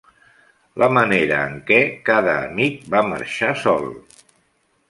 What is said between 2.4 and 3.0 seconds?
amic